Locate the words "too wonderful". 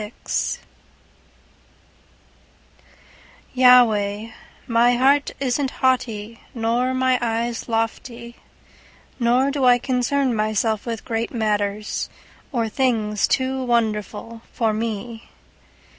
13.27-14.41